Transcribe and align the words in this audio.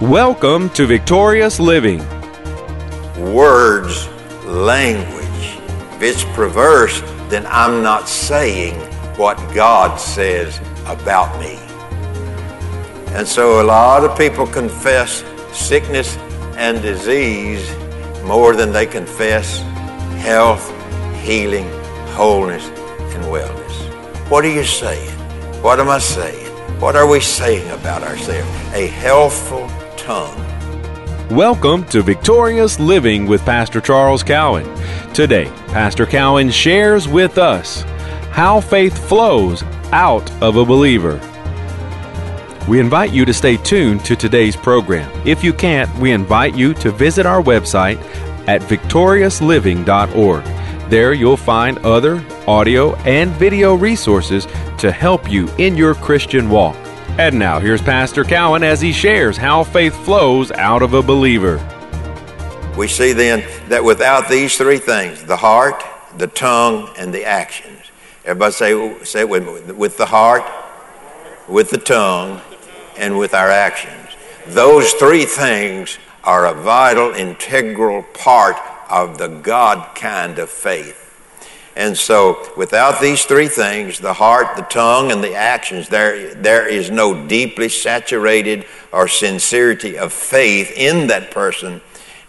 Welcome 0.00 0.70
to 0.74 0.86
Victorious 0.86 1.58
Living. 1.58 1.98
Words, 3.34 4.06
language. 4.44 5.58
If 5.96 6.02
it's 6.02 6.24
perverse, 6.36 7.00
then 7.28 7.44
I'm 7.48 7.82
not 7.82 8.08
saying 8.08 8.76
what 9.18 9.36
God 9.52 9.98
says 9.98 10.60
about 10.86 11.40
me. 11.40 11.56
And 13.16 13.26
so 13.26 13.60
a 13.60 13.64
lot 13.64 14.04
of 14.04 14.16
people 14.16 14.46
confess 14.46 15.24
sickness 15.52 16.16
and 16.56 16.80
disease 16.80 17.68
more 18.22 18.54
than 18.54 18.70
they 18.70 18.86
confess 18.86 19.62
health, 20.22 20.64
healing, 21.24 21.68
wholeness, 22.10 22.68
and 22.68 23.24
wellness. 23.24 24.30
What 24.30 24.44
are 24.44 24.54
you 24.54 24.62
saying? 24.62 25.10
What 25.60 25.80
am 25.80 25.88
I 25.88 25.98
saying? 25.98 26.46
What 26.78 26.94
are 26.94 27.08
we 27.08 27.18
saying 27.18 27.68
about 27.72 28.04
ourselves? 28.04 28.48
A 28.74 28.86
healthful 28.86 29.68
tongue. 30.08 31.28
Welcome 31.28 31.84
to 31.88 32.00
Victorious 32.00 32.80
Living 32.80 33.26
with 33.26 33.44
Pastor 33.44 33.78
Charles 33.78 34.22
Cowan. 34.22 34.64
Today, 35.12 35.52
Pastor 35.66 36.06
Cowan 36.06 36.50
shares 36.50 37.06
with 37.06 37.36
us 37.36 37.82
how 38.30 38.58
faith 38.58 38.96
flows 39.06 39.62
out 39.92 40.32
of 40.42 40.56
a 40.56 40.64
believer. 40.64 41.20
We 42.66 42.80
invite 42.80 43.12
you 43.12 43.26
to 43.26 43.34
stay 43.34 43.58
tuned 43.58 44.02
to 44.06 44.16
today's 44.16 44.56
program. 44.56 45.10
If 45.26 45.44
you 45.44 45.52
can't, 45.52 45.94
we 45.98 46.12
invite 46.12 46.54
you 46.56 46.72
to 46.72 46.90
visit 46.90 47.26
our 47.26 47.42
website 47.42 47.98
at 48.48 48.62
victoriousliving.org. 48.62 50.44
There 50.88 51.12
you'll 51.12 51.36
find 51.36 51.76
other 51.80 52.24
audio 52.46 52.96
and 53.00 53.30
video 53.32 53.74
resources 53.74 54.46
to 54.78 54.90
help 54.90 55.30
you 55.30 55.50
in 55.58 55.76
your 55.76 55.94
Christian 55.94 56.48
walk. 56.48 56.87
And 57.18 57.36
now, 57.36 57.58
here's 57.58 57.82
Pastor 57.82 58.22
Cowan 58.22 58.62
as 58.62 58.80
he 58.80 58.92
shares 58.92 59.36
how 59.36 59.64
faith 59.64 59.92
flows 60.04 60.52
out 60.52 60.82
of 60.82 60.94
a 60.94 61.02
believer. 61.02 61.56
We 62.76 62.86
see 62.86 63.12
then 63.12 63.44
that 63.68 63.82
without 63.82 64.28
these 64.28 64.56
three 64.56 64.78
things 64.78 65.24
the 65.24 65.36
heart, 65.36 65.82
the 66.16 66.28
tongue, 66.28 66.88
and 66.96 67.12
the 67.12 67.24
actions. 67.24 67.90
Everybody 68.24 68.52
say, 68.52 69.02
say 69.02 69.20
it 69.22 69.28
with 69.28 69.66
me. 69.66 69.72
With 69.72 69.96
the 69.96 70.06
heart, 70.06 70.44
with 71.48 71.70
the 71.70 71.78
tongue, 71.78 72.40
and 72.96 73.18
with 73.18 73.34
our 73.34 73.50
actions. 73.50 74.14
Those 74.46 74.92
three 74.92 75.24
things 75.24 75.98
are 76.22 76.46
a 76.46 76.54
vital, 76.54 77.10
integral 77.10 78.04
part 78.14 78.58
of 78.88 79.18
the 79.18 79.26
God 79.26 79.96
kind 79.96 80.38
of 80.38 80.50
faith. 80.50 81.07
And 81.76 81.96
so, 81.96 82.50
without 82.56 83.00
these 83.00 83.24
three 83.24 83.48
things 83.48 84.00
the 84.00 84.12
heart, 84.12 84.56
the 84.56 84.62
tongue, 84.62 85.12
and 85.12 85.22
the 85.22 85.34
actions 85.34 85.88
there, 85.88 86.34
there 86.34 86.68
is 86.68 86.90
no 86.90 87.26
deeply 87.26 87.68
saturated 87.68 88.66
or 88.92 89.08
sincerity 89.08 89.96
of 89.96 90.12
faith 90.12 90.72
in 90.76 91.06
that 91.08 91.30
person 91.30 91.80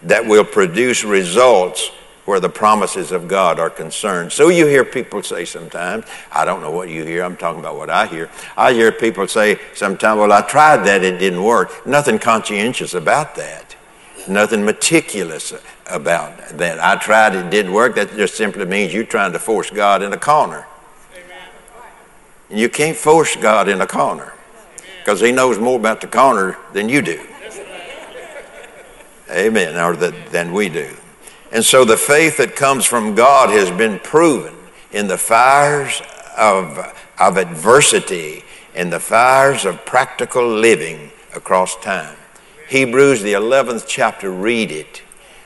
that 0.02 0.26
will 0.26 0.44
produce 0.44 1.04
results 1.04 1.90
where 2.30 2.38
the 2.40 2.48
promises 2.48 3.10
of 3.10 3.26
God 3.26 3.58
are 3.58 3.70
concerned. 3.70 4.30
So 4.30 4.50
you 4.50 4.66
hear 4.66 4.84
people 4.84 5.22
say 5.22 5.44
sometimes, 5.44 6.04
I 6.30 6.44
don't 6.44 6.60
know 6.60 6.70
what 6.70 6.88
you 6.88 7.04
hear, 7.04 7.24
I'm 7.24 7.36
talking 7.36 7.58
about 7.58 7.76
what 7.76 7.90
I 7.90 8.06
hear. 8.06 8.30
I 8.56 8.72
hear 8.72 8.92
people 8.92 9.26
say 9.26 9.58
sometimes, 9.74 10.18
well, 10.18 10.32
I 10.32 10.42
tried 10.42 10.84
that, 10.86 11.02
it 11.02 11.18
didn't 11.18 11.42
work. 11.42 11.84
Nothing 11.86 12.20
conscientious 12.20 12.94
about 12.94 13.34
that, 13.34 13.69
nothing 14.30 14.64
meticulous 14.64 15.52
about 15.86 16.56
that. 16.56 16.78
I 16.78 16.96
tried, 16.96 17.34
it 17.34 17.50
didn't 17.50 17.72
work. 17.72 17.96
That 17.96 18.16
just 18.16 18.34
simply 18.34 18.64
means 18.64 18.94
you're 18.94 19.04
trying 19.04 19.32
to 19.32 19.38
force 19.38 19.70
God 19.70 20.02
in 20.02 20.12
a 20.12 20.18
corner. 20.18 20.66
And 22.48 22.58
you 22.58 22.68
can't 22.68 22.96
force 22.96 23.36
God 23.36 23.68
in 23.68 23.80
a 23.80 23.86
corner 23.86 24.32
because 24.98 25.20
He 25.20 25.32
knows 25.32 25.58
more 25.58 25.78
about 25.78 26.00
the 26.00 26.06
corner 26.06 26.56
than 26.72 26.88
you 26.88 27.02
do. 27.02 27.20
Amen, 29.30 29.76
or 29.76 29.96
than 29.96 30.52
we 30.52 30.68
do. 30.68 30.96
And 31.52 31.64
so 31.64 31.84
the 31.84 31.96
faith 31.96 32.36
that 32.36 32.54
comes 32.54 32.86
from 32.86 33.14
God 33.14 33.50
has 33.50 33.70
been 33.70 33.98
proven 33.98 34.54
in 34.92 35.08
the 35.08 35.18
fires 35.18 36.00
of, 36.36 36.78
of 37.18 37.36
adversity, 37.36 38.44
in 38.74 38.90
the 38.90 39.00
fires 39.00 39.64
of 39.64 39.84
practical 39.84 40.48
living 40.48 41.10
across 41.34 41.76
time. 41.76 42.16
Hebrews, 42.70 43.22
the 43.22 43.34
11th 43.34 43.84
chapter, 43.86 44.30
read 44.30 44.72
it 44.72 45.02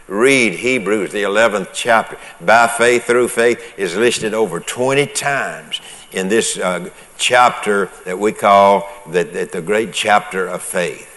read 0.07 0.55
Hebrews, 0.55 1.13
the 1.13 1.23
11th 1.23 1.71
chapter. 1.73 2.19
By 2.41 2.67
faith, 2.67 3.05
through 3.05 3.29
faith 3.29 3.79
is 3.79 3.97
listed 3.97 4.35
over 4.35 4.61
20 4.61 5.07
times 5.07 5.81
in 6.13 6.29
this 6.29 6.59
uh, 6.59 6.91
chapter 7.17 7.91
that 8.05 8.19
we 8.19 8.33
call 8.33 8.89
the, 9.11 9.25
the, 9.25 9.45
the 9.47 9.63
great 9.63 9.93
chapter 9.93 10.47
of 10.47 10.63
faith. 10.63 11.11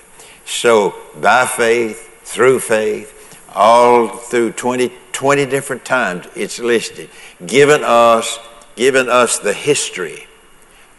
So, 0.46 0.96
by 1.20 1.46
faith, 1.46 2.22
through 2.24 2.60
faith, 2.60 3.14
all 3.54 4.08
through 4.08 4.54
20, 4.54 4.92
20 5.12 5.46
different 5.46 5.84
times 5.84 6.26
it's 6.36 6.60
listed, 6.60 7.10
given 7.46 7.84
us, 7.84 8.40
giving 8.76 9.10
us 9.10 9.40
the 9.40 9.54
history 9.54 10.28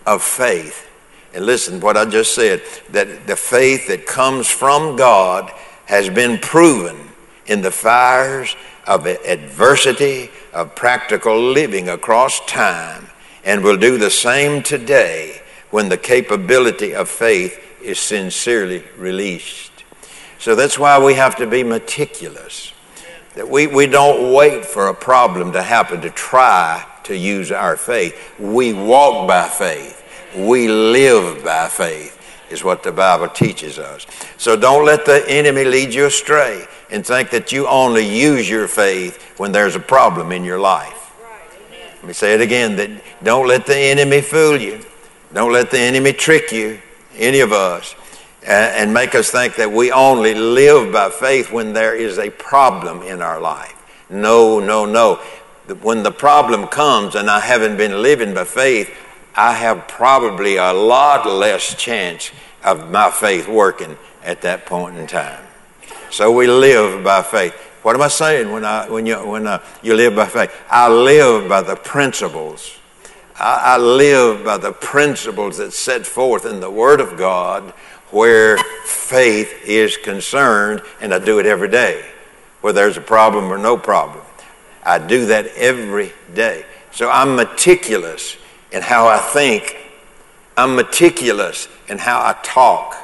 of 0.07 0.23
faith. 0.23 0.88
And 1.35 1.45
listen, 1.45 1.81
what 1.81 1.97
I 1.97 2.05
just 2.05 2.35
said, 2.35 2.63
that 2.91 3.27
the 3.27 3.37
faith 3.37 3.89
that 3.89 4.07
comes 4.07 4.49
from 4.49 4.97
God 4.97 5.53
has 5.87 6.09
been 6.09 6.39
proven 6.39 6.97
in 7.47 7.63
the 7.63 7.71
fires 7.71 8.57
of 8.87 9.07
adversity, 9.07 10.31
of 10.53 10.75
practical 10.75 11.41
living 11.41 11.89
across 11.89 12.41
time, 12.47 13.09
and 13.45 13.63
will 13.63 13.77
do 13.77 13.99
the 13.99 14.11
same 14.11 14.63
today 14.63 15.41
when 15.71 15.89
the 15.89 15.97
capability 15.97 16.95
of 16.95 17.09
faith 17.09 17.59
is 17.83 17.99
sincerely 17.99 18.83
released. 18.97 19.73
So 20.39 20.55
that's 20.55 20.79
why 20.79 21.03
we 21.03 21.15
have 21.15 21.37
to 21.37 21.47
be 21.47 21.63
meticulous. 21.63 22.73
That 23.35 23.49
we, 23.49 23.67
we 23.67 23.87
don't 23.87 24.33
wait 24.33 24.65
for 24.65 24.89
a 24.89 24.95
problem 24.95 25.53
to 25.53 25.63
happen 25.63 26.01
to 26.01 26.11
try 26.11 26.85
to 27.05 27.17
use 27.17 27.53
our 27.53 27.77
faith. 27.77 28.35
We 28.39 28.73
walk 28.73 29.29
by 29.29 29.49
faith. 29.49 29.98
We 30.37 30.69
live 30.69 31.45
by 31.45 31.69
faith, 31.69 32.19
is 32.51 32.63
what 32.63 32.83
the 32.83 32.93
Bible 32.93 33.29
teaches 33.29 33.79
us. 33.79 34.07
So 34.37 34.57
don't 34.57 34.85
let 34.85 35.05
the 35.05 35.25
enemy 35.29 35.65
lead 35.65 35.95
you 35.95 36.07
astray 36.07 36.67
and 36.91 37.05
think 37.05 37.31
that 37.31 37.53
you 37.53 37.67
only 37.67 38.07
use 38.07 38.49
your 38.49 38.69
faith 38.69 39.23
when 39.39 39.53
there's 39.53 39.77
a 39.77 39.81
problem 39.81 40.33
in 40.33 40.45
your 40.45 40.59
life. 40.59 41.13
Let 41.97 42.05
me 42.05 42.13
say 42.13 42.35
it 42.35 42.41
again 42.41 42.77
that 42.77 42.91
don't 43.23 43.49
let 43.49 43.67
the 43.67 43.77
enemy 43.77 44.21
fool 44.21 44.61
you. 44.61 44.81
Don't 45.33 45.53
let 45.53 45.71
the 45.71 45.79
enemy 45.79 46.13
trick 46.13 46.53
you, 46.53 46.81
any 47.17 47.41
of 47.41 47.53
us, 47.53 47.95
and 48.47 48.95
make 48.95 49.15
us 49.15 49.31
think 49.31 49.57
that 49.57 49.71
we 49.71 49.91
only 49.93 50.35
live 50.35 50.93
by 50.93 51.11
faith 51.11 51.53
when 51.53 51.73
there 51.73 51.95
is 51.95 52.19
a 52.19 52.31
problem 52.31 53.03
in 53.03 53.21
our 53.21 53.41
life. 53.41 53.75
No, 54.09 54.61
no, 54.61 54.87
no. 54.87 55.17
When 55.83 56.03
the 56.03 56.13
problem 56.13 56.67
comes 56.69 57.15
and 57.15 57.29
I 57.29 57.41
haven't 57.41 57.77
been 57.77 58.01
living 58.01 58.33
by 58.33 58.45
faith, 58.45 58.97
I 59.39 59.53
have 59.53 59.87
probably 59.87 60.57
a 60.57 60.73
lot 60.73 61.25
less 61.25 61.73
chance 61.77 62.33
of 62.65 62.91
my 62.91 63.09
faith 63.09 63.47
working 63.47 63.97
at 64.25 64.43
that 64.43 64.67
point 64.67 64.97
in 64.97 65.07
time. 65.07 65.47
So 66.11 66.33
we 66.33 66.49
live 66.49 67.05
by 67.05 67.23
faith. 67.23 67.55
What 67.85 67.95
am 67.95 68.03
I 68.03 68.09
saying 68.09 68.51
when, 68.51 68.65
I, 68.65 68.91
when, 68.91 69.07
you, 69.07 69.15
when 69.25 69.47
uh, 69.47 69.63
you 69.81 69.95
live 69.95 70.17
by 70.17 70.27
faith? 70.27 70.53
I 70.69 70.89
live 70.89 71.49
by 71.49 71.63
the 71.63 71.77
principles. 71.77 72.79
I, 73.39 73.75
I 73.75 73.79
live 73.79 74.45
by 74.45 74.59
the 74.59 74.73
principles 74.73 75.59
that 75.59 75.73
set 75.73 76.05
forth 76.05 76.45
in 76.45 76.59
the 76.59 76.71
Word 76.71 77.01
of 77.01 77.17
God 77.17 77.63
where 78.11 78.59
faith 78.87 79.55
is 79.65 79.97
concerned, 79.97 80.83
and 81.01 81.15
I 81.15 81.21
do 81.21 81.39
it 81.39 81.47
every 81.47 81.69
day, 81.69 82.05
whether 82.61 82.81
there's 82.81 82.97
a 82.97 83.03
problem 83.03 83.53
or 83.53 83.59
no 83.59 83.77
problem. 83.77 84.25
I 84.83 84.99
do 84.99 85.27
that 85.27 85.47
every 85.55 86.13
day. 86.35 86.65
So 86.91 87.09
I'm 87.09 87.37
meticulous 87.37 88.37
in 88.73 88.83
how 88.83 89.07
I 89.07 89.19
think. 89.19 89.77
I'm 90.57 90.75
meticulous 90.75 91.69
in 91.89 91.99
how 91.99 92.19
I 92.19 92.37
talk. 92.43 92.97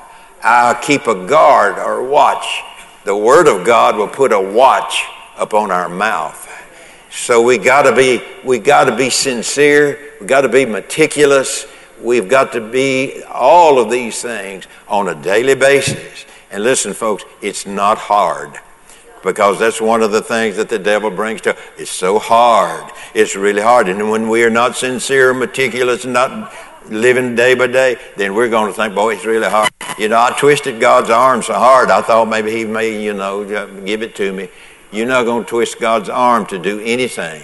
I 0.43 0.79
keep 0.83 1.07
a 1.07 1.27
guard 1.27 1.79
or 1.79 2.03
watch 2.03 2.63
the 3.05 3.15
Word 3.15 3.49
of 3.49 3.67
God 3.67 3.97
will 3.97 4.09
put 4.09 4.33
a 4.33 4.41
watch 4.41 5.05
upon 5.37 5.71
our 5.71 5.91
mouth. 5.91 6.51
So 7.11 7.43
we 7.43 7.59
gotta 7.59 7.95
be, 7.95 8.23
we 8.43 8.59
gotta 8.59 8.97
be 8.97 9.11
sincere, 9.11 10.15
we 10.21 10.27
gotta 10.27 10.49
be 10.49 10.65
meticulous, 10.65 11.67
we've 12.01 12.31
got 12.31 12.53
to 12.55 12.63
be 12.63 13.23
all 13.25 13.79
of 13.79 13.91
these 13.91 14.23
things 14.23 14.67
on 14.89 15.09
a 15.09 15.15
daily 15.15 15.55
basis. 15.55 16.25
And 16.51 16.65
listen, 16.65 16.95
folks, 16.95 17.25
it's 17.43 17.67
not 17.67 17.99
hard 17.99 18.59
because 19.25 19.59
that's 19.59 19.81
one 19.81 20.03
of 20.03 20.13
the 20.13 20.23
things 20.23 20.57
that 20.57 20.69
the 20.69 20.79
devil 20.79 21.11
brings 21.11 21.41
to 21.41 21.57
it's 21.77 21.91
so 21.91 22.21
hard 22.21 22.89
it's 23.15 23.35
really 23.35 23.63
hard 23.63 23.89
and 23.89 24.11
when 24.11 24.29
we 24.29 24.45
are 24.45 24.51
not 24.51 24.77
sincere 24.77 25.35
meticulous 25.35 26.05
not 26.05 26.53
living 26.89 27.35
day 27.35 27.55
by 27.55 27.67
day, 27.67 27.97
then 28.17 28.35
we're 28.35 28.49
going 28.49 28.71
to 28.71 28.77
think, 28.77 28.95
boy, 28.95 29.15
it's 29.15 29.25
really 29.25 29.49
hard. 29.49 29.71
You 29.99 30.09
know, 30.09 30.19
I 30.19 30.35
twisted 30.39 30.81
God's 30.81 31.11
arm 31.11 31.43
so 31.43 31.55
hard, 31.55 31.91
I 31.91 32.03
thought 32.03 32.29
maybe 32.29 32.51
He 32.51 32.65
may, 32.65 33.03
you 33.03 33.15
know, 33.15 33.45
give 33.85 34.03
it 34.03 34.15
to 34.17 34.33
me. 34.33 34.49
You're 34.93 35.07
not 35.07 35.25
going 35.25 35.45
to 35.45 35.49
twist 35.49 35.81
God's 35.81 36.09
arm 36.09 36.47
to 36.47 36.59
do 36.59 36.81
anything. 36.81 37.43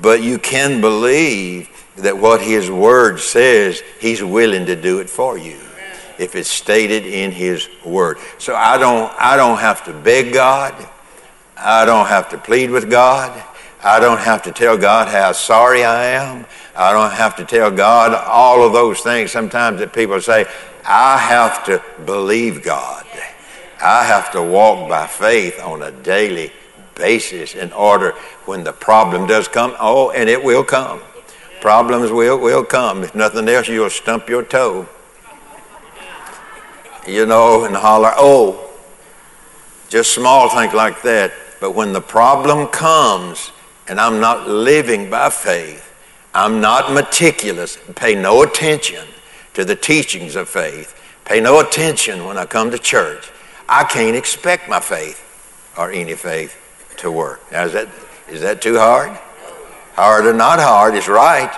But 0.00 0.22
you 0.22 0.38
can 0.38 0.80
believe 0.80 1.68
that 1.96 2.16
what 2.18 2.40
His 2.40 2.70
Word 2.70 3.20
says, 3.20 3.82
He's 4.00 4.22
willing 4.22 4.66
to 4.66 4.76
do 4.76 5.00
it 5.00 5.10
for 5.10 5.38
you. 5.38 5.58
If 6.18 6.34
it's 6.34 6.50
stated 6.50 7.06
in 7.06 7.32
His 7.32 7.68
Word. 7.84 8.18
So 8.38 8.54
I 8.54 8.78
don't, 8.78 9.12
I 9.20 9.36
don't 9.36 9.58
have 9.58 9.84
to 9.84 9.92
beg 9.92 10.32
God. 10.32 10.74
I 11.56 11.84
don't 11.84 12.06
have 12.06 12.28
to 12.30 12.38
plead 12.38 12.70
with 12.70 12.90
God. 12.90 13.42
I 13.82 14.00
don't 14.00 14.18
have 14.18 14.42
to 14.44 14.52
tell 14.52 14.76
God 14.76 15.08
how 15.08 15.32
sorry 15.32 15.84
I 15.84 16.06
am. 16.06 16.46
I 16.74 16.92
don't 16.92 17.12
have 17.12 17.36
to 17.36 17.44
tell 17.44 17.70
God 17.70 18.14
all 18.14 18.66
of 18.66 18.72
those 18.72 19.00
things 19.00 19.30
sometimes 19.30 19.78
that 19.80 19.92
people 19.92 20.20
say. 20.20 20.46
I 20.84 21.18
have 21.18 21.64
to 21.66 21.82
believe 22.04 22.62
God. 22.62 23.06
I 23.82 24.04
have 24.04 24.32
to 24.32 24.42
walk 24.42 24.88
by 24.88 25.06
faith 25.06 25.62
on 25.62 25.82
a 25.82 25.90
daily 25.90 26.52
basis 26.94 27.54
in 27.54 27.72
order 27.72 28.12
when 28.46 28.64
the 28.64 28.72
problem 28.72 29.26
does 29.26 29.48
come. 29.48 29.74
Oh, 29.78 30.10
and 30.10 30.28
it 30.28 30.42
will 30.42 30.64
come. 30.64 31.00
Problems 31.60 32.10
will, 32.10 32.38
will 32.38 32.64
come. 32.64 33.02
If 33.02 33.14
nothing 33.14 33.48
else, 33.48 33.68
you'll 33.68 33.90
stump 33.90 34.28
your 34.28 34.42
toe. 34.42 34.88
You 37.06 37.26
know, 37.26 37.64
and 37.64 37.74
holler, 37.76 38.12
oh, 38.16 38.70
just 39.88 40.14
small 40.14 40.48
things 40.48 40.74
like 40.74 41.02
that. 41.02 41.32
But 41.60 41.74
when 41.74 41.92
the 41.92 42.00
problem 42.00 42.66
comes 42.68 43.52
and 43.88 44.00
I'm 44.00 44.20
not 44.20 44.48
living 44.48 45.08
by 45.08 45.30
faith, 45.30 45.82
I'm 46.34 46.60
not 46.60 46.92
meticulous, 46.92 47.78
pay 47.94 48.14
no 48.14 48.42
attention 48.42 49.06
to 49.54 49.64
the 49.64 49.76
teachings 49.76 50.36
of 50.36 50.48
faith, 50.48 50.94
pay 51.24 51.40
no 51.40 51.60
attention 51.60 52.24
when 52.24 52.36
I 52.36 52.44
come 52.44 52.70
to 52.72 52.78
church, 52.78 53.30
I 53.68 53.84
can't 53.84 54.16
expect 54.16 54.68
my 54.68 54.80
faith 54.80 55.22
or 55.78 55.90
any 55.90 56.14
faith 56.14 56.54
to 56.98 57.10
work. 57.10 57.40
Now, 57.50 57.64
is 57.64 57.72
that, 57.72 57.88
is 58.28 58.40
that 58.42 58.60
too 58.60 58.78
hard? 58.78 59.16
Hard 59.94 60.26
or 60.26 60.34
not 60.34 60.58
hard 60.58 60.94
is 60.94 61.08
right. 61.08 61.50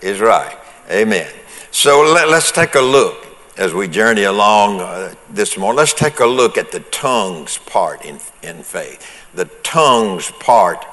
Is 0.00 0.20
right. 0.20 0.56
Amen. 0.90 1.30
So 1.70 2.02
let, 2.02 2.28
us 2.28 2.52
take 2.52 2.74
a 2.76 2.80
look 2.80 3.21
as 3.56 3.74
we 3.74 3.86
journey 3.86 4.24
along 4.24 4.80
uh, 4.80 5.14
this 5.30 5.58
morning. 5.58 5.76
Let's 5.76 5.92
take 5.92 6.20
a 6.20 6.26
look 6.26 6.56
at 6.56 6.72
the 6.72 6.80
tongues 6.80 7.58
part 7.58 8.04
in, 8.04 8.18
in 8.42 8.62
faith. 8.62 9.06
The 9.34 9.44
tongues 9.62 10.30
part 10.40 10.84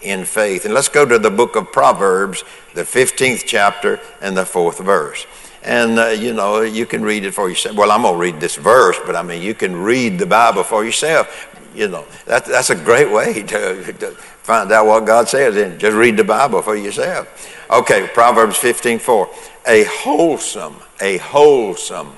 in 0.00 0.24
faith. 0.24 0.64
And 0.64 0.72
let's 0.72 0.88
go 0.88 1.04
to 1.04 1.18
the 1.18 1.30
book 1.30 1.56
of 1.56 1.72
Proverbs, 1.72 2.42
the 2.74 2.82
15th 2.82 3.44
chapter 3.46 4.00
and 4.20 4.36
the 4.36 4.46
fourth 4.46 4.78
verse. 4.78 5.26
And, 5.62 5.98
uh, 5.98 6.06
you 6.08 6.32
know, 6.32 6.62
you 6.62 6.86
can 6.86 7.02
read 7.02 7.24
it 7.24 7.32
for 7.32 7.50
yourself. 7.50 7.76
Well, 7.76 7.90
I'm 7.90 8.02
going 8.02 8.14
to 8.14 8.20
read 8.20 8.40
this 8.40 8.56
verse, 8.56 8.98
but 9.04 9.14
I 9.14 9.22
mean, 9.22 9.42
you 9.42 9.54
can 9.54 9.76
read 9.76 10.18
the 10.18 10.26
Bible 10.26 10.62
for 10.62 10.84
yourself. 10.84 11.48
You 11.74 11.88
know, 11.88 12.06
that, 12.24 12.46
that's 12.46 12.70
a 12.70 12.74
great 12.74 13.10
way 13.10 13.42
to, 13.48 13.92
to 13.92 14.10
find 14.12 14.72
out 14.72 14.86
what 14.86 15.06
God 15.06 15.28
says 15.28 15.56
and 15.56 15.78
just 15.78 15.94
read 15.94 16.16
the 16.16 16.24
Bible 16.24 16.62
for 16.62 16.76
yourself. 16.76 17.28
Okay, 17.70 18.08
Proverbs 18.12 18.56
15 18.56 18.98
4. 18.98 19.28
A 19.66 19.84
wholesome, 19.84 20.76
a 21.00 21.18
wholesome, 21.18 22.12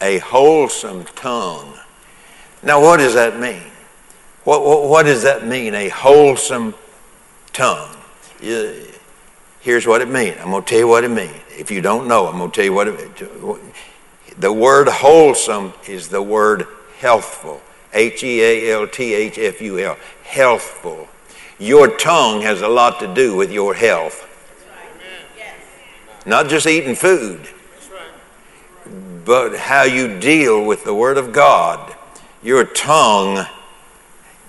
a 0.00 0.18
wholesome 0.18 1.04
tongue. 1.16 1.74
Now, 2.62 2.80
what 2.80 2.98
does 2.98 3.14
that 3.14 3.38
mean? 3.38 3.62
What, 4.44 4.64
what, 4.64 4.88
what 4.88 5.02
does 5.04 5.22
that 5.22 5.46
mean, 5.46 5.74
a 5.74 5.88
wholesome 5.88 6.74
tongue? 7.52 7.96
Here's 8.40 9.86
what 9.86 10.02
it 10.02 10.08
means. 10.08 10.36
I'm 10.40 10.50
going 10.50 10.62
to 10.62 10.68
tell 10.68 10.78
you 10.78 10.88
what 10.88 11.04
it 11.04 11.10
means. 11.10 11.34
If 11.50 11.70
you 11.70 11.80
don't 11.80 12.06
know, 12.06 12.26
I'm 12.26 12.38
going 12.38 12.50
to 12.50 12.54
tell 12.54 12.64
you 12.64 12.72
what 12.72 12.88
it 12.88 14.40
The 14.40 14.52
word 14.52 14.88
wholesome 14.88 15.72
is 15.88 16.08
the 16.08 16.22
word 16.22 16.66
healthful. 16.98 17.62
H 17.94 18.24
E 18.24 18.42
A 18.42 18.74
L 18.74 18.86
T 18.86 19.14
H 19.14 19.38
F 19.38 19.62
U 19.62 19.78
L. 19.78 19.96
Healthful. 20.24 21.08
Your 21.58 21.96
tongue 21.96 22.42
has 22.42 22.60
a 22.60 22.68
lot 22.68 22.98
to 23.00 23.14
do 23.14 23.36
with 23.36 23.52
your 23.52 23.74
health. 23.74 24.28
Not 26.26 26.48
just 26.48 26.66
eating 26.66 26.94
food, 26.94 27.48
but 29.24 29.56
how 29.56 29.82
you 29.82 30.18
deal 30.18 30.64
with 30.64 30.84
the 30.84 30.94
Word 30.94 31.18
of 31.18 31.32
God. 31.32 31.94
Your 32.42 32.64
tongue, 32.64 33.46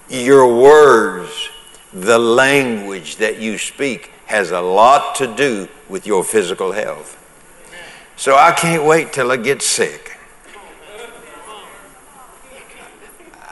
your 0.10 0.62
words, 0.62 1.50
the 1.94 2.20
language 2.20 3.18
that 3.18 3.40
you 3.40 3.58
speak 3.58 4.12
has 4.26 4.52
a 4.52 4.62
lot 4.62 5.16
to 5.16 5.34
do 5.34 5.68
with 5.88 6.06
your 6.06 6.24
physical 6.24 6.72
health. 6.72 7.22
So 8.18 8.36
I 8.36 8.52
can't 8.52 8.86
wait 8.86 9.14
till 9.14 9.32
I 9.32 9.38
get 9.38 9.62
sick. 9.62 10.18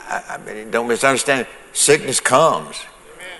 I, 0.09 0.37
mean, 0.45 0.71
don't 0.71 0.87
misunderstand. 0.87 1.47
Sickness 1.73 2.19
comes 2.19 2.85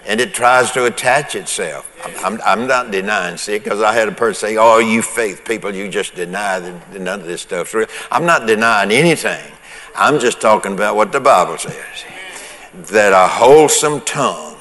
and 0.06 0.20
it 0.20 0.34
tries 0.34 0.72
to 0.72 0.86
attach 0.86 1.36
itself. 1.36 1.90
I'm, 2.24 2.42
I'm, 2.44 2.68
not 2.68 2.92
denying 2.92 3.38
sick 3.38 3.64
because 3.64 3.82
I 3.82 3.94
had 3.94 4.08
a 4.08 4.12
person 4.12 4.50
say, 4.50 4.58
Oh, 4.58 4.80
you 4.80 5.02
faith 5.02 5.46
people, 5.46 5.74
you 5.74 5.88
just 5.88 6.16
deny 6.16 6.60
that 6.60 7.00
none 7.00 7.22
of 7.22 7.26
this 7.26 7.42
stuff's 7.42 7.74
real. 7.74 7.88
I'm 8.12 8.26
not 8.26 8.46
denying 8.46 8.92
anything. 8.92 9.52
I'm 9.96 10.20
just 10.20 10.42
talking 10.42 10.74
about 10.74 10.96
what 10.96 11.12
the 11.12 11.20
Bible 11.20 11.58
says. 11.58 12.06
That 12.92 13.14
a 13.14 13.28
wholesome 13.28 14.02
tongue, 14.02 14.58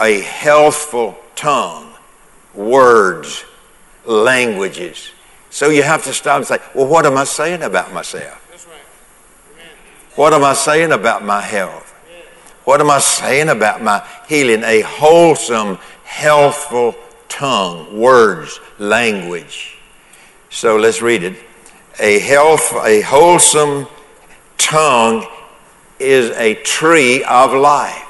a 0.00 0.20
healthful 0.20 1.18
tongue, 1.34 1.92
words, 2.54 3.44
languages. 4.04 5.10
So 5.50 5.70
you 5.70 5.82
have 5.82 6.04
to 6.04 6.12
stop 6.12 6.38
and 6.38 6.46
say, 6.46 6.58
Well, 6.74 6.86
what 6.86 7.04
am 7.04 7.16
I 7.16 7.24
saying 7.24 7.62
about 7.62 7.92
myself? 7.92 8.42
What 10.16 10.32
am 10.32 10.44
I 10.44 10.54
saying 10.54 10.92
about 10.92 11.24
my 11.24 11.42
health? 11.42 11.92
What 12.64 12.80
am 12.80 12.90
I 12.90 12.98
saying 12.98 13.48
about 13.48 13.80
my 13.80 14.04
healing? 14.28 14.64
A 14.64 14.80
wholesome, 14.80 15.78
healthful 16.06 16.94
tongue, 17.28 17.98
words, 17.98 18.58
language. 18.78 19.76
So 20.48 20.76
let's 20.76 21.02
read 21.02 21.22
it. 21.22 21.36
A 22.00 22.18
health, 22.18 22.72
a 22.82 23.02
wholesome 23.02 23.86
tongue 24.56 25.26
is 25.98 26.30
a 26.30 26.54
tree 26.54 27.22
of 27.24 27.52
life. 27.52 28.02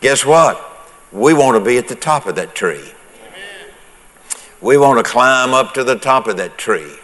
Guess 0.00 0.26
what? 0.26 0.60
We 1.12 1.34
want 1.34 1.56
to 1.56 1.64
be 1.64 1.78
at 1.78 1.86
the 1.86 1.94
top 1.94 2.26
of 2.26 2.34
that 2.34 2.54
tree. 2.54 2.92
We 4.60 4.76
want 4.76 5.04
to 5.04 5.08
climb 5.08 5.54
up 5.54 5.74
to 5.74 5.84
the 5.84 5.96
top 5.96 6.26
of 6.26 6.38
that 6.38 6.58
tree. 6.58 6.96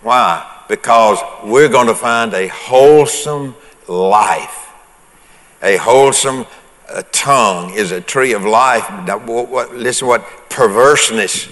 Why? 0.00 0.64
Because 0.68 1.18
we're 1.44 1.68
going 1.68 1.88
to 1.88 1.94
find 1.94 2.32
a 2.32 2.48
wholesome 2.48 3.54
life 3.88 4.66
a 5.62 5.76
wholesome 5.76 6.46
uh, 6.88 7.02
tongue 7.12 7.74
is 7.74 7.92
a 7.92 8.00
tree 8.00 8.32
of 8.32 8.44
life. 8.44 8.88
What, 9.26 9.48
what, 9.48 9.74
listen 9.74 10.08
what 10.08 10.24
perverseness. 10.48 11.48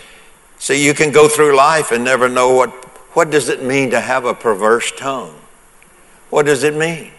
See, 0.58 0.84
you 0.84 0.94
can 0.94 1.12
go 1.12 1.28
through 1.28 1.56
life 1.56 1.92
and 1.92 2.04
never 2.04 2.28
know 2.28 2.54
what, 2.54 2.70
what 3.14 3.30
does 3.30 3.48
it 3.48 3.62
mean 3.62 3.90
to 3.90 4.00
have 4.00 4.24
a 4.24 4.34
perverse 4.34 4.92
tongue? 4.96 5.34
What 6.30 6.46
does 6.46 6.62
it 6.62 6.74
mean? 6.74 7.10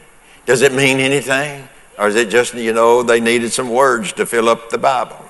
Does 0.45 0.61
it 0.61 0.73
mean 0.73 0.99
anything? 0.99 1.67
Or 1.97 2.07
is 2.07 2.15
it 2.15 2.29
just, 2.29 2.53
you 2.53 2.73
know, 2.73 3.03
they 3.03 3.19
needed 3.19 3.51
some 3.51 3.69
words 3.69 4.13
to 4.13 4.25
fill 4.25 4.49
up 4.49 4.69
the 4.69 4.77
Bible? 4.77 5.23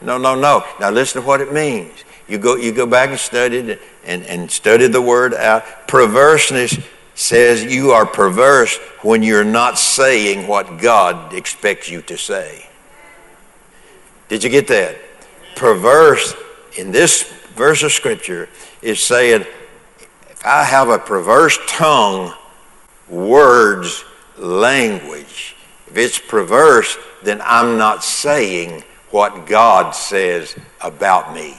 No, 0.00 0.18
no, 0.18 0.34
no. 0.34 0.64
Now 0.80 0.90
listen 0.90 1.20
to 1.20 1.26
what 1.26 1.40
it 1.40 1.52
means. 1.52 2.04
You 2.28 2.38
go, 2.38 2.56
you 2.56 2.72
go 2.72 2.86
back 2.86 3.10
and 3.10 3.18
study 3.18 3.58
it 3.58 3.82
and, 4.04 4.22
and 4.24 4.50
study 4.50 4.88
the 4.88 5.02
word 5.02 5.34
out. 5.34 5.64
Perverseness 5.86 6.78
says 7.16 7.64
you 7.64 7.90
are 7.90 8.06
perverse 8.06 8.76
when 9.02 9.22
you're 9.22 9.42
not 9.42 9.78
saying 9.78 10.46
what 10.46 10.78
God 10.78 11.32
expects 11.32 11.90
you 11.90 12.02
to 12.02 12.16
say. 12.16 12.68
Did 14.28 14.44
you 14.44 14.50
get 14.50 14.68
that? 14.68 14.96
Perverse 15.56 16.34
in 16.76 16.92
this 16.92 17.22
verse 17.54 17.82
of 17.82 17.90
Scripture 17.90 18.50
is 18.82 19.00
saying, 19.00 19.46
if 20.28 20.44
I 20.44 20.62
have 20.62 20.90
a 20.90 20.98
perverse 20.98 21.58
tongue, 21.66 22.34
words, 23.08 24.04
language, 24.36 25.56
if 25.86 25.96
it's 25.96 26.18
perverse, 26.18 26.98
then 27.22 27.40
I'm 27.42 27.78
not 27.78 28.04
saying 28.04 28.84
what 29.10 29.46
God 29.46 29.92
says 29.94 30.54
about 30.82 31.34
me. 31.34 31.56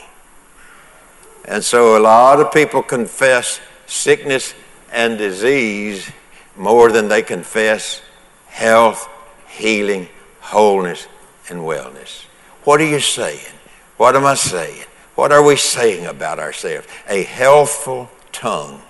And 1.46 1.64
so 1.64 1.98
a 1.98 2.00
lot 2.00 2.40
of 2.40 2.52
people 2.52 2.84
confess 2.84 3.60
sickness 3.88 4.54
and 4.92 5.18
disease 5.18 6.12
more 6.56 6.92
than 6.92 7.08
they 7.08 7.22
confess 7.22 8.02
health, 8.48 9.08
healing, 9.48 10.08
wholeness, 10.40 11.08
and 11.50 11.60
wellness. 11.60 12.24
What 12.64 12.82
are 12.82 12.86
you 12.86 13.00
saying? 13.00 13.54
What 13.98 14.16
am 14.16 14.26
I 14.26 14.36
saying? 14.36 14.86
What 15.16 15.32
are 15.32 15.44
we 15.44 15.56
saying 15.56 16.06
about 16.06 16.40
ourselves? 16.40 16.88
A 17.08 17.24
healthful 17.24 18.10
tongue. 18.32 18.82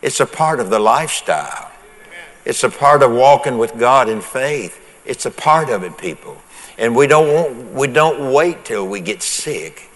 It's 0.00 0.20
a 0.20 0.26
part 0.26 0.60
of 0.60 0.70
the 0.70 0.78
lifestyle. 0.78 1.70
It's 2.44 2.64
a 2.64 2.70
part 2.70 3.02
of 3.02 3.12
walking 3.12 3.58
with 3.58 3.78
God 3.78 4.08
in 4.08 4.20
faith. 4.20 4.80
It's 5.04 5.26
a 5.26 5.30
part 5.30 5.68
of 5.68 5.82
it, 5.82 5.98
people. 5.98 6.36
And 6.78 6.94
we 6.94 7.06
don't, 7.06 7.34
want, 7.34 7.72
we 7.74 7.88
don't 7.88 8.32
wait 8.32 8.64
till 8.64 8.86
we 8.86 9.00
get 9.00 9.22
sick. 9.22 9.90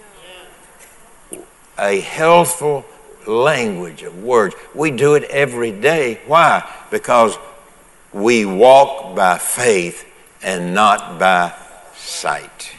A 1.79 2.01
healthful 2.01 2.85
language 3.27 4.03
of 4.03 4.23
words. 4.23 4.55
We 4.75 4.91
do 4.91 5.15
it 5.15 5.25
every 5.25 5.73
day. 5.73 6.21
Why? 6.27 6.69
Because 6.91 7.37
we 8.13 8.45
walk 8.45 9.17
by 9.17 9.39
faith 9.39 10.09
and 10.43 10.75
not 10.75 11.19
by 11.19 11.55
sight. 11.95 12.75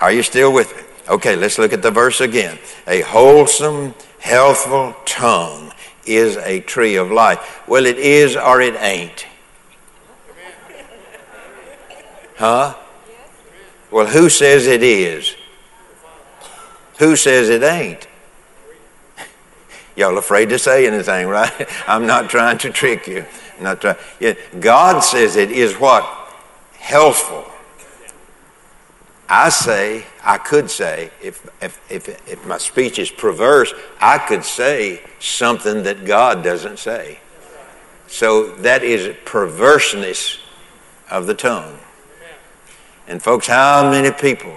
Are 0.00 0.12
you 0.12 0.22
still 0.22 0.52
with 0.52 0.74
me? 0.76 0.82
Okay, 1.08 1.36
let's 1.36 1.58
look 1.58 1.72
at 1.72 1.82
the 1.82 1.90
verse 1.90 2.20
again. 2.20 2.58
A 2.86 3.00
wholesome, 3.00 3.94
healthful 4.18 4.94
tongue 5.04 5.72
is 6.06 6.36
a 6.36 6.60
tree 6.60 6.96
of 6.96 7.10
life. 7.10 7.66
Well, 7.66 7.86
it 7.86 7.98
is 7.98 8.36
or 8.36 8.60
it 8.60 8.74
ain't. 8.76 9.26
Huh? 12.36 12.74
Well, 13.90 14.06
who 14.06 14.28
says 14.28 14.66
it 14.66 14.82
is? 14.82 15.34
Who 16.98 17.16
says 17.16 17.48
it 17.48 17.62
ain't? 17.62 18.06
Y'all 19.98 20.16
afraid 20.16 20.48
to 20.50 20.60
say 20.60 20.86
anything, 20.86 21.26
right? 21.26 21.68
I'm 21.88 22.06
not 22.06 22.30
trying 22.30 22.56
to 22.58 22.70
trick 22.70 23.08
you. 23.08 23.24
I'm 23.56 23.64
not 23.64 23.80
trying. 23.80 23.96
God 24.60 25.00
says 25.00 25.34
it 25.34 25.50
is 25.50 25.74
what? 25.74 26.04
Healthful. 26.78 27.44
I 29.28 29.48
say, 29.48 30.06
I 30.22 30.38
could 30.38 30.70
say, 30.70 31.10
if, 31.20 31.44
if, 31.60 31.80
if, 31.90 32.08
if 32.28 32.46
my 32.46 32.58
speech 32.58 33.00
is 33.00 33.10
perverse, 33.10 33.74
I 34.00 34.18
could 34.18 34.44
say 34.44 35.02
something 35.18 35.82
that 35.82 36.04
God 36.04 36.44
doesn't 36.44 36.78
say. 36.78 37.18
So 38.06 38.54
that 38.58 38.84
is 38.84 39.16
perverseness 39.24 40.38
of 41.10 41.26
the 41.26 41.34
tongue. 41.34 41.76
And 43.08 43.20
folks, 43.20 43.48
how 43.48 43.90
many 43.90 44.12
people 44.12 44.56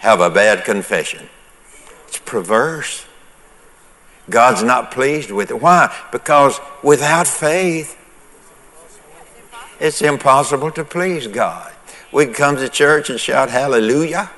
have 0.00 0.20
a 0.20 0.28
bad 0.28 0.66
confession? 0.66 1.30
It's 2.08 2.18
perverse. 2.18 3.06
God's 4.28 4.62
not 4.62 4.90
pleased 4.90 5.30
with 5.30 5.50
it. 5.50 5.60
Why? 5.60 5.94
Because 6.12 6.60
without 6.82 7.26
faith, 7.26 7.96
it's 9.80 10.02
impossible 10.02 10.70
to 10.72 10.84
please 10.84 11.26
God. 11.26 11.72
We 12.12 12.26
can 12.26 12.34
come 12.34 12.56
to 12.56 12.68
church 12.68 13.08
and 13.08 13.18
shout 13.18 13.50
hallelujah. 13.50 14.30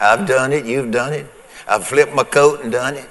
I've 0.00 0.26
done 0.26 0.52
it, 0.52 0.64
you've 0.64 0.90
done 0.90 1.12
it. 1.12 1.26
I've 1.66 1.86
flipped 1.86 2.14
my 2.14 2.24
coat 2.24 2.62
and 2.62 2.72
done 2.72 2.94
it. 2.94 3.08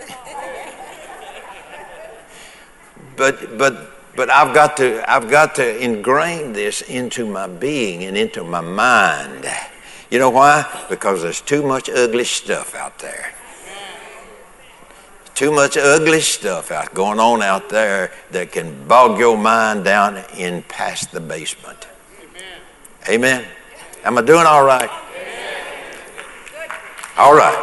But 3.15 3.57
but 3.57 3.91
but 4.15 4.29
I've 4.29 4.53
got 4.53 4.77
to 4.77 5.09
I've 5.09 5.29
got 5.29 5.55
to 5.55 5.83
ingrain 5.83 6.53
this 6.53 6.81
into 6.81 7.25
my 7.25 7.47
being 7.47 8.03
and 8.03 8.17
into 8.17 8.43
my 8.43 8.61
mind. 8.61 9.45
You 10.09 10.19
know 10.19 10.29
why? 10.29 10.65
Because 10.89 11.21
there's 11.21 11.41
too 11.41 11.63
much 11.63 11.89
ugly 11.89 12.25
stuff 12.25 12.75
out 12.75 12.99
there. 12.99 13.33
Too 15.41 15.51
much 15.51 15.75
ugly 15.75 16.21
stuff 16.21 16.69
out 16.69 16.93
going 16.93 17.19
on 17.19 17.41
out 17.41 17.67
there 17.67 18.11
that 18.29 18.51
can 18.51 18.87
bog 18.87 19.17
your 19.17 19.35
mind 19.35 19.83
down 19.83 20.23
in 20.37 20.61
past 20.61 21.11
the 21.11 21.19
basement. 21.19 21.87
Amen. 23.09 23.41
Amen. 23.41 23.45
Am 24.03 24.19
I 24.19 24.21
doing 24.21 24.45
all 24.45 24.63
right? 24.63 24.91
All 27.17 27.35
right. 27.35 27.57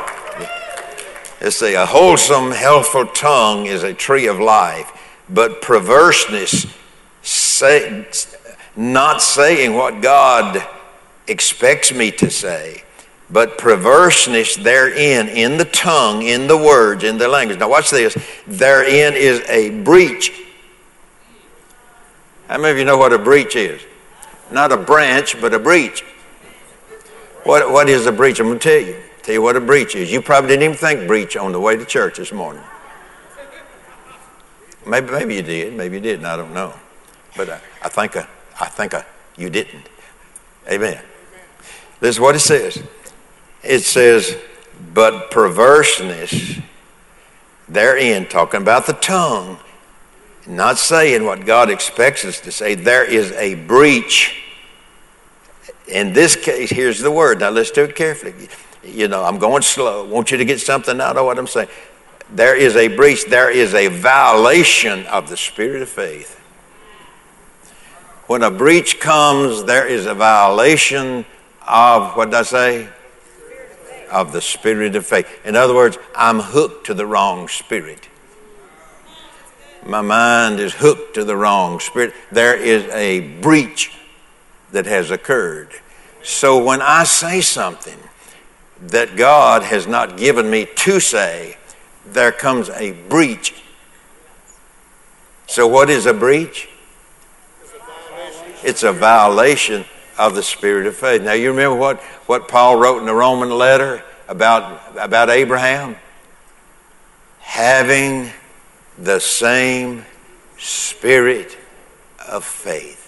Let's 1.40 1.54
see. 1.54 1.74
A 1.74 1.86
wholesome, 1.86 2.50
healthful 2.50 3.06
tongue 3.06 3.66
is 3.66 3.84
a 3.84 3.94
tree 3.94 4.26
of 4.26 4.40
life, 4.40 4.90
but 5.30 5.62
perverseness, 5.62 6.66
say, 7.22 8.04
not 8.74 9.22
saying 9.22 9.74
what 9.74 10.02
God 10.02 10.66
expects 11.28 11.94
me 11.94 12.10
to 12.10 12.28
say, 12.28 12.82
but 13.30 13.58
perverseness 13.58 14.56
therein, 14.56 15.28
in 15.28 15.58
the 15.58 15.64
tongue, 15.66 16.22
in 16.22 16.46
the 16.46 16.56
words, 16.56 17.04
in 17.04 17.18
the 17.18 17.28
language. 17.28 17.58
Now, 17.58 17.68
watch 17.68 17.90
this. 17.90 18.16
Therein 18.46 19.14
is 19.14 19.40
a 19.48 19.70
breach. 19.82 20.32
How 22.48 22.56
many 22.56 22.72
of 22.72 22.78
you 22.78 22.84
know 22.84 22.96
what 22.96 23.12
a 23.12 23.18
breach 23.18 23.54
is? 23.54 23.82
Not 24.50 24.72
a 24.72 24.78
branch, 24.78 25.38
but 25.40 25.52
a 25.52 25.58
breach. 25.58 26.02
What, 27.44 27.70
what 27.70 27.88
is 27.88 28.06
a 28.06 28.12
breach? 28.12 28.40
I'm 28.40 28.46
going 28.46 28.58
to 28.58 28.68
tell 28.68 28.80
you. 28.80 28.96
Tell 29.22 29.34
you 29.34 29.42
what 29.42 29.56
a 29.56 29.60
breach 29.60 29.94
is. 29.94 30.10
You 30.10 30.22
probably 30.22 30.48
didn't 30.48 30.62
even 30.62 30.76
think 30.76 31.06
breach 31.06 31.36
on 31.36 31.52
the 31.52 31.60
way 31.60 31.76
to 31.76 31.84
church 31.84 32.16
this 32.16 32.32
morning. 32.32 32.62
Maybe, 34.86 35.10
maybe 35.10 35.34
you 35.34 35.42
did. 35.42 35.74
Maybe 35.74 35.96
you 35.96 36.02
didn't. 36.02 36.24
I 36.24 36.36
don't 36.36 36.54
know. 36.54 36.72
But 37.36 37.50
I, 37.50 37.60
I 37.82 37.88
think, 37.90 38.16
I, 38.16 38.26
I 38.58 38.66
think 38.66 38.94
I, 38.94 39.04
you 39.36 39.50
didn't. 39.50 39.86
Amen. 40.70 41.02
This 42.00 42.16
is 42.16 42.20
what 42.20 42.34
it 42.34 42.40
says. 42.40 42.82
It 43.62 43.80
says, 43.80 44.36
but 44.94 45.30
perverseness 45.30 46.60
therein, 47.68 48.26
talking 48.26 48.62
about 48.62 48.86
the 48.86 48.94
tongue, 48.94 49.58
not 50.46 50.78
saying 50.78 51.24
what 51.24 51.44
God 51.44 51.70
expects 51.70 52.24
us 52.24 52.40
to 52.40 52.52
say. 52.52 52.74
There 52.74 53.04
is 53.04 53.32
a 53.32 53.54
breach. 53.54 54.42
In 55.86 56.12
this 56.12 56.36
case, 56.36 56.70
here's 56.70 57.00
the 57.00 57.10
word. 57.10 57.40
Now 57.40 57.50
let's 57.50 57.70
do 57.70 57.84
it 57.84 57.94
carefully. 57.94 58.48
You 58.82 59.08
know, 59.08 59.24
I'm 59.24 59.38
going 59.38 59.62
slow. 59.62 60.04
Want 60.06 60.30
you 60.30 60.38
to 60.38 60.44
get 60.44 60.60
something 60.60 61.00
out 61.00 61.16
of 61.16 61.26
what 61.26 61.38
I'm 61.38 61.46
saying. 61.46 61.68
There 62.30 62.56
is 62.56 62.76
a 62.76 62.88
breach. 62.88 63.26
There 63.26 63.50
is 63.50 63.74
a 63.74 63.88
violation 63.88 65.06
of 65.06 65.28
the 65.28 65.36
spirit 65.36 65.82
of 65.82 65.88
faith. 65.88 66.36
When 68.26 68.42
a 68.42 68.50
breach 68.50 69.00
comes, 69.00 69.64
there 69.64 69.86
is 69.86 70.06
a 70.06 70.14
violation 70.14 71.24
of, 71.66 72.16
what 72.16 72.26
did 72.26 72.34
I 72.34 72.42
say? 72.42 72.88
Of 74.10 74.32
the 74.32 74.40
spirit 74.40 74.96
of 74.96 75.06
faith. 75.06 75.28
In 75.44 75.56
other 75.56 75.74
words, 75.74 75.98
I'm 76.16 76.40
hooked 76.40 76.86
to 76.86 76.94
the 76.94 77.06
wrong 77.06 77.48
spirit 77.48 78.08
my 79.88 80.02
mind 80.02 80.60
is 80.60 80.74
hooked 80.74 81.14
to 81.14 81.24
the 81.24 81.36
wrong 81.36 81.80
spirit. 81.80 82.12
There 82.30 82.54
is 82.54 82.84
a 82.92 83.20
breach 83.40 83.90
that 84.70 84.84
has 84.84 85.10
occurred. 85.10 85.70
So 86.22 86.62
when 86.62 86.82
I 86.82 87.04
say 87.04 87.40
something 87.40 87.98
that 88.82 89.16
God 89.16 89.62
has 89.62 89.86
not 89.86 90.18
given 90.18 90.50
me 90.50 90.66
to 90.66 91.00
say, 91.00 91.56
there 92.04 92.32
comes 92.32 92.68
a 92.70 92.92
breach. 92.92 93.54
So, 95.46 95.66
what 95.66 95.88
is 95.88 96.04
a 96.04 96.12
breach? 96.12 96.68
It's 98.62 98.82
a 98.82 98.92
violation 98.92 99.86
of 100.18 100.34
the 100.34 100.42
spirit 100.42 100.86
of 100.86 100.96
faith. 100.96 101.22
Now, 101.22 101.32
you 101.32 101.50
remember 101.50 101.76
what, 101.76 102.00
what 102.26 102.48
Paul 102.48 102.76
wrote 102.76 102.98
in 102.98 103.06
the 103.06 103.14
Roman 103.14 103.50
letter 103.50 104.02
about, 104.28 104.96
about 104.98 105.30
Abraham? 105.30 105.96
Having 107.38 108.30
the 108.98 109.20
same 109.20 110.04
spirit 110.58 111.56
of 112.28 112.44
faith. 112.44 113.04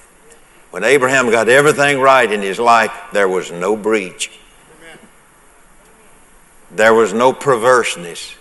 When 0.70 0.84
Abraham 0.84 1.30
got 1.30 1.48
everything 1.48 1.98
right 1.98 2.30
in 2.30 2.42
his 2.42 2.60
life, 2.60 2.92
there 3.12 3.28
was 3.28 3.50
no 3.50 3.76
breach. 3.76 4.30
There 6.70 6.94
was 6.94 7.12
no 7.12 7.32
perverseness. 7.32 8.36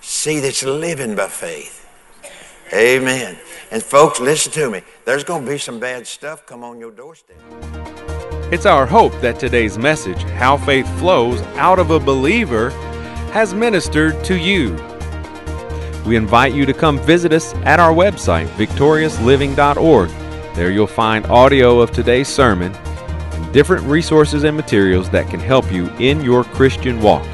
See, 0.00 0.40
that's 0.40 0.64
living 0.64 1.14
by 1.14 1.28
faith. 1.28 1.77
Amen. 2.72 3.38
And 3.70 3.82
folks, 3.82 4.20
listen 4.20 4.52
to 4.52 4.70
me. 4.70 4.82
There's 5.04 5.24
going 5.24 5.44
to 5.44 5.50
be 5.50 5.58
some 5.58 5.78
bad 5.78 6.06
stuff 6.06 6.46
come 6.46 6.62
on 6.64 6.78
your 6.78 6.90
doorstep. 6.90 7.36
It's 8.50 8.66
our 8.66 8.86
hope 8.86 9.12
that 9.20 9.38
today's 9.38 9.76
message, 9.76 10.22
How 10.22 10.56
Faith 10.56 10.88
Flows 10.98 11.42
Out 11.56 11.78
of 11.78 11.90
a 11.90 12.00
Believer, 12.00 12.70
has 13.32 13.52
ministered 13.54 14.24
to 14.24 14.38
you. 14.38 14.72
We 16.06 16.16
invite 16.16 16.54
you 16.54 16.64
to 16.64 16.72
come 16.72 16.98
visit 16.98 17.32
us 17.32 17.54
at 17.56 17.78
our 17.80 17.92
website, 17.92 18.46
victoriousliving.org. 18.56 20.08
There 20.54 20.70
you'll 20.70 20.86
find 20.86 21.26
audio 21.26 21.80
of 21.80 21.92
today's 21.92 22.28
sermon 22.28 22.72
and 22.74 23.52
different 23.52 23.84
resources 23.84 24.44
and 24.44 24.56
materials 24.56 25.10
that 25.10 25.28
can 25.28 25.40
help 25.40 25.70
you 25.70 25.90
in 25.98 26.22
your 26.22 26.44
Christian 26.44 27.02
walk. 27.02 27.26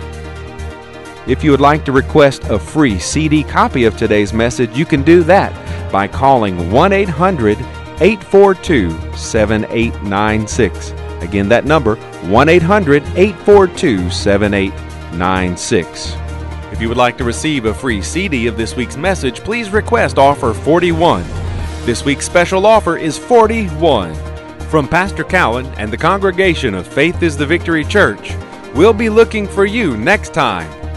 If 1.26 1.42
you 1.42 1.52
would 1.52 1.60
like 1.60 1.86
to 1.86 1.92
request 1.92 2.44
a 2.44 2.58
free 2.58 2.98
CD 2.98 3.42
copy 3.42 3.84
of 3.84 3.96
today's 3.96 4.34
message, 4.34 4.76
you 4.76 4.84
can 4.84 5.02
do 5.02 5.22
that 5.22 5.52
by 5.90 6.06
calling 6.06 6.70
1 6.70 6.92
800 6.92 7.56
842 8.00 8.90
7896. 9.16 10.90
Again, 11.22 11.48
that 11.48 11.64
number 11.64 11.96
1 11.96 12.48
800 12.50 13.02
842 13.16 14.10
7896. 14.10 16.14
If 16.70 16.82
you 16.82 16.88
would 16.88 16.98
like 16.98 17.16
to 17.16 17.24
receive 17.24 17.64
a 17.64 17.72
free 17.72 18.02
CD 18.02 18.46
of 18.46 18.58
this 18.58 18.76
week's 18.76 18.98
message, 18.98 19.40
please 19.40 19.70
request 19.70 20.18
offer 20.18 20.52
41. 20.52 21.24
This 21.86 22.04
week's 22.04 22.26
special 22.26 22.66
offer 22.66 22.98
is 22.98 23.16
41. 23.16 24.14
From 24.66 24.86
Pastor 24.86 25.24
Cowan 25.24 25.64
and 25.78 25.90
the 25.90 25.96
congregation 25.96 26.74
of 26.74 26.86
Faith 26.86 27.22
is 27.22 27.34
the 27.34 27.46
Victory 27.46 27.84
Church, 27.84 28.34
we'll 28.74 28.92
be 28.92 29.08
looking 29.08 29.48
for 29.48 29.64
you 29.64 29.96
next 29.96 30.34
time 30.34 30.83